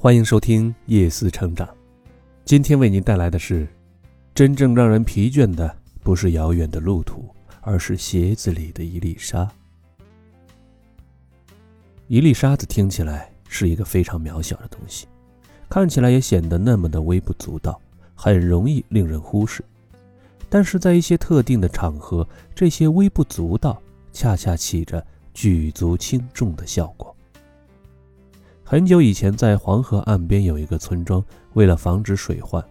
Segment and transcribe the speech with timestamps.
[0.00, 1.68] 欢迎收听夜思成长。
[2.44, 3.66] 今天为您带来的是：
[4.32, 7.28] 真正让人疲倦的不是遥远的路途，
[7.62, 9.50] 而是鞋子里的一粒沙。
[12.06, 15.08] 一粒沙子听起来是一个非常渺小的东西，
[15.68, 17.80] 看起来也显得那么的微不足道，
[18.14, 19.64] 很容易令人忽视。
[20.48, 22.24] 但是在一些特定的场合，
[22.54, 25.04] 这些微不足道恰恰起着
[25.34, 27.12] 举足轻重的效果。
[28.70, 32.62] 很久以前，在黄河岸边有一个村庄，为了防止水患，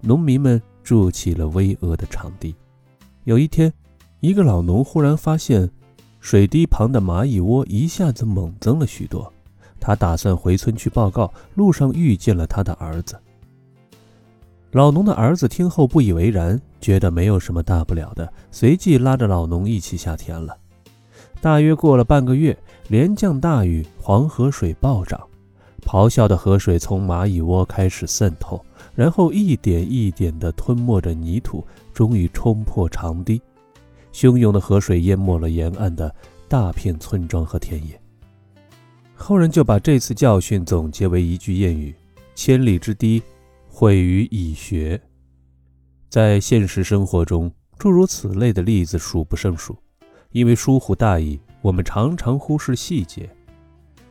[0.00, 2.54] 农民们筑起了巍峨的场地。
[3.24, 3.72] 有一天，
[4.20, 5.68] 一个老农忽然发现，
[6.20, 9.32] 水堤旁的蚂蚁窝一下子猛增了许多。
[9.80, 13.18] 他打算回村去报告，路上遇见了他的儿子。
[14.70, 20.56] 老农的儿子听后不以为然，觉得没有什么大不了的，随即拉着老农一起下田了。
[21.40, 25.20] 大约过了半个月，连降大雨，黄河水暴涨。
[25.84, 33.40] 咆哮的河水从蚂蚁窝开始渗透，然后一点一点地吞没着泥土，终于冲破长堤。
[34.12, 36.14] 汹涌的河水淹没了沿岸的
[36.48, 38.00] 大片村庄和田野。
[39.14, 41.94] 后人就把这次教训总结为一句谚语
[42.34, 43.22] ：“千里之堤，
[43.68, 45.00] 毁于蚁穴。”
[46.08, 49.76] 在现实生活中，诸如此类的例子数不胜数。
[50.30, 53.28] 因为疏忽大意，我们常常忽视细节，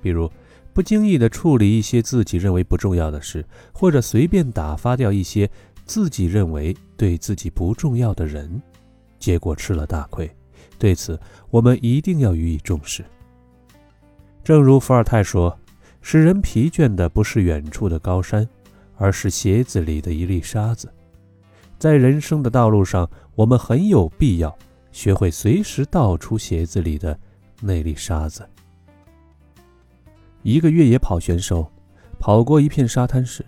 [0.00, 0.30] 比如。
[0.76, 5.50] 不经意地处理一些自己认为不重要的事，或者随便打发掉一些
[5.86, 8.60] 自己认为对自己不重要的人，
[9.18, 10.30] 结果吃了大亏。
[10.78, 13.02] 对此，我们一定要予以重视。
[14.44, 15.58] 正如伏尔泰说
[16.02, 18.46] ：“使人疲倦的不是远处的高山，
[18.96, 20.92] 而是鞋子里的一粒沙子。”
[21.80, 24.54] 在人生的道路上，我们很有必要
[24.92, 27.18] 学会随时倒出鞋子里的
[27.62, 28.46] 那粒沙子。
[30.46, 31.68] 一个越野跑选手
[32.20, 33.44] 跑过一片沙滩时，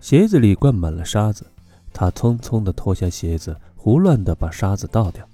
[0.00, 1.46] 鞋子里灌满了沙子。
[1.92, 5.24] 他匆匆地脱下鞋子，胡乱地把沙子倒掉。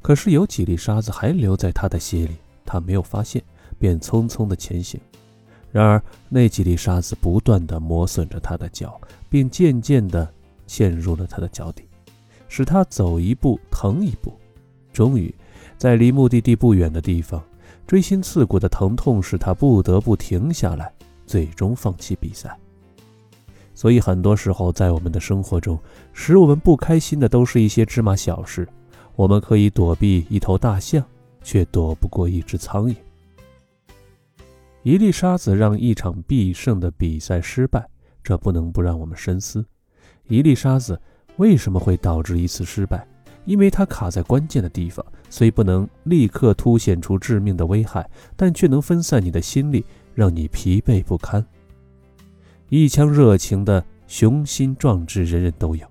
[0.00, 3.42] 可是有几粒沙子还留在他的鞋里，他没有发现，
[3.78, 4.98] 便匆匆地前行。
[5.70, 8.98] 然而那几粒沙子不断地磨损着他的脚，
[9.28, 10.26] 并渐渐地
[10.66, 11.86] 嵌入了他的脚底，
[12.48, 14.32] 使他走一步疼一步。
[14.94, 15.34] 终于，
[15.76, 17.44] 在离目的地不远的地方。
[17.86, 20.92] 锥心刺骨的疼痛使他不得不停下来，
[21.24, 22.58] 最终放弃比赛。
[23.74, 25.78] 所以，很多时候在我们的生活中，
[26.12, 28.66] 使我们不开心的都是一些芝麻小事。
[29.14, 31.04] 我们可以躲避一头大象，
[31.42, 32.96] 却躲不过一只苍蝇。
[34.82, 37.86] 一粒沙子让一场必胜的比赛失败，
[38.22, 39.64] 这不能不让我们深思：
[40.26, 41.00] 一粒沙子
[41.36, 43.06] 为什么会导致一次失败？
[43.46, 49.84] 因为它卡在关键的地方，虽不能立刻凸显出致命的危害，但却能分散你的心力，
[50.14, 51.44] 让你疲惫不堪。
[52.68, 55.86] 一腔热情的雄心壮志，人人都有；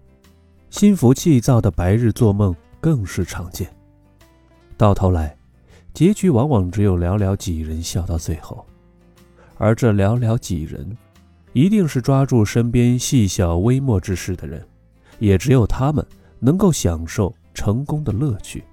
[0.69, 3.67] 心浮气躁的白日做梦更是常见。
[4.75, 5.37] 到头来，
[5.93, 8.65] 结局往往只有寥寥几人笑到最后，
[9.57, 10.97] 而这寥寥几人，
[11.53, 14.67] 一定是抓住身边细小微末之事的人，
[15.19, 16.05] 也只有他们
[16.39, 17.33] 能够享受。
[17.55, 18.63] 成功的乐趣，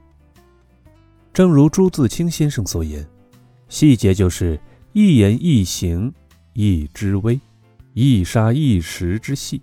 [1.32, 3.08] 正如朱自清先生所言
[3.70, 4.60] ：“细节就是
[4.92, 6.12] 一言一行
[6.52, 7.40] 一之微，
[7.94, 9.62] 一沙一石之细。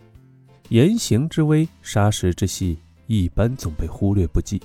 [0.70, 4.60] 言行之微，沙石之细，一般总被忽略不计。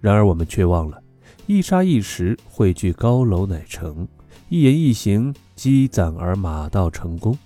[0.00, 1.02] 然而我们却忘了，
[1.46, 4.06] 一沙一石汇聚高楼乃成，
[4.48, 7.36] 一言一行积攒而马到成功。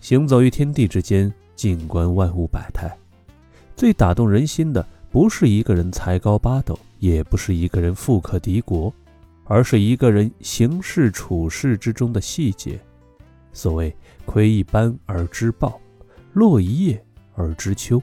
[0.00, 2.94] 行走于天地之间，静观万物百态，
[3.76, 4.86] 最打动人心的。”
[5.16, 8.92] 不是一个人才高八斗，也不是一个人富可敌国，
[9.44, 12.78] 而是一个人行事处事之中的细节。
[13.50, 13.96] 所谓
[14.26, 15.80] “窥一斑而知豹，
[16.34, 17.02] 落一叶
[17.34, 17.98] 而知秋”，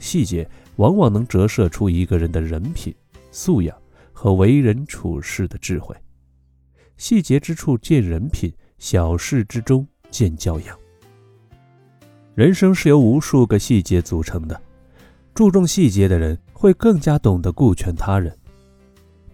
[0.00, 2.92] 细节往往能折射出一个人的人品、
[3.30, 3.80] 素养
[4.12, 5.94] 和为人处事的智慧。
[6.96, 10.76] 细节之处见人品，小事之中见教养。
[12.34, 14.60] 人生是由无数个细节组成的。
[15.38, 18.36] 注重细节的人会更加懂得顾全他人，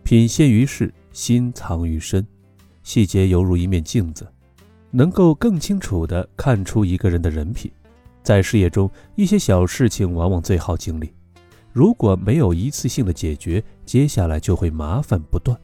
[0.02, 2.22] 品现于世，心藏于身。
[2.82, 4.28] 细节犹如一面镜子，
[4.90, 7.72] 能够更清楚地看出一个人的人品。
[8.22, 11.10] 在事业中，一些小事情往往最耗精力，
[11.72, 15.58] 如果没有一次性的解决，接下来就会麻烦不断。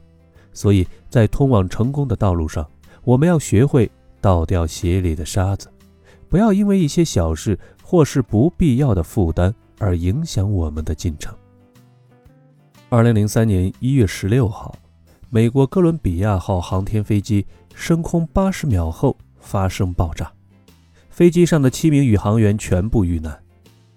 [0.53, 2.67] 所以在通往成功的道路上，
[3.03, 3.87] 我们要学会
[4.19, 5.71] 倒掉鞋里的沙子，
[6.29, 9.53] 不要因为一些小事或是不必要的负担。
[9.81, 11.35] 而影响我们的进程。
[12.87, 14.75] 二零零三年一月十六号，
[15.31, 17.43] 美国哥伦比亚号航天飞机
[17.73, 20.31] 升空八十秒后发生爆炸，
[21.09, 23.41] 飞机上的七名宇航员全部遇难，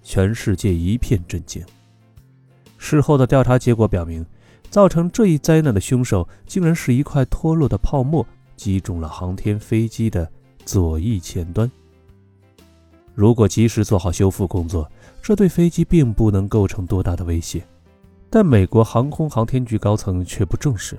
[0.02, 1.62] 全世界一片震惊。
[2.78, 4.24] 事后的调查结果表明，
[4.70, 8.26] 造成这一灾难的凶手竟然是一块脱落的泡沫
[8.56, 10.30] 击中了航天飞机的
[10.64, 11.70] 左翼前端。
[13.14, 14.90] 如果及时做好修复工作，
[15.22, 17.64] 这对飞机并不能构成多大的威胁。
[18.28, 20.98] 但美国航空航天局高层却不重视，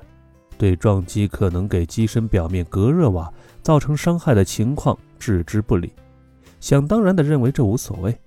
[0.58, 3.32] 对撞击可能给机身表面隔热瓦
[3.62, 5.92] 造成伤害的情况置之不理，
[6.62, 8.18] 想当然地认为这无所谓。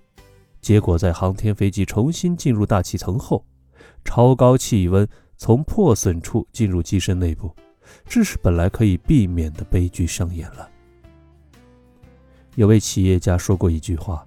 [0.61, 3.43] 结果在航天飞机重新进入大气层后，
[4.05, 5.09] 超高气温
[5.39, 7.51] 从破损处进入机身内部，
[8.05, 10.69] 致使本来可以避免的悲剧上演了。
[12.59, 14.27] 有位企业家说过一句话：“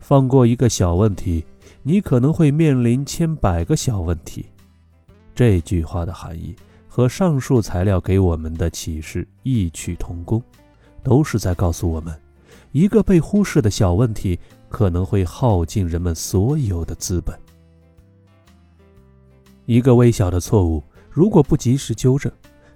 [0.00, 1.44] 放过一个小问题。”
[1.84, 4.44] 你可能会面临千百个小问题。
[5.36, 6.54] 这句话的含义
[6.88, 10.42] 和上述材料给我们的启示异曲同工，
[11.04, 12.12] 都是在告诉我们，
[12.72, 14.36] 一个被忽视的小问题
[14.68, 17.38] 可能会耗尽人们所有的资本。
[19.64, 22.30] 一个微小的错误，如果不及时纠正，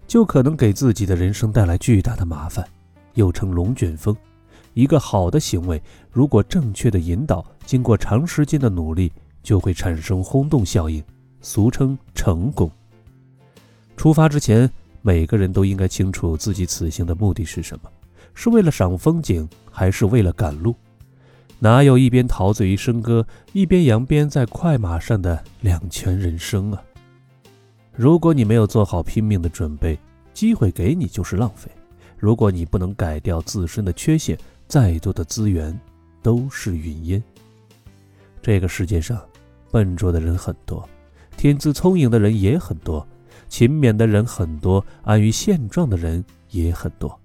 [0.06, 2.64] 就可能给自己的人生带来巨大的麻烦，
[3.14, 4.17] 又称龙卷风。
[4.75, 5.81] 一个好的行为，
[6.11, 9.11] 如果正确的引导，经过长时间的努力，
[9.43, 11.03] 就会产生轰动效应，
[11.41, 12.71] 俗称成功。
[13.97, 14.69] 出发之前，
[15.00, 17.91] 每个人都应该清楚自己此行的目的是什么：
[18.35, 20.75] 是为了赏风景，还是为了赶路？
[21.61, 26.82] 哪有一边陶醉于笙歌，一边扬鞭在快马上的两全人生啊？
[27.94, 29.97] 如果你没有做好拼命的准备，
[30.35, 31.70] 机会给你就是浪费。
[32.19, 34.37] 如果你不能改掉自身的缺陷，
[34.67, 35.79] 再多的资源
[36.23, 37.23] 都是云烟。
[38.43, 39.21] 这个世界上，
[39.71, 40.89] 笨拙的人很多，
[41.37, 43.07] 天资聪颖的人也很多，
[43.49, 47.19] 勤勉的人很多，安于现状的人也很多。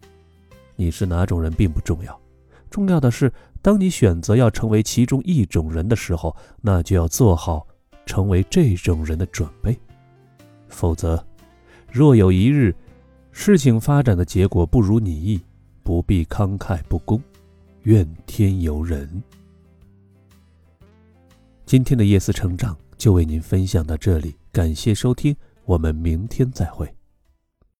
[0.75, 2.19] 你是哪种人并不重要，
[2.69, 3.31] 重要的是，
[3.61, 7.67] 当你选择要成为其中一种人的时候，那就要做好
[8.05, 9.77] 成为这种人的准备。
[10.69, 11.21] 否则，
[11.91, 12.73] 若有一日，
[13.31, 15.41] 事情发展的结果不如你意，
[15.89, 17.19] 不必慷慨不公。
[17.81, 19.09] 怨天尤人。
[21.65, 26.87] 今天的夜思成长就为您分享到这里，感谢收听，我们明天再会。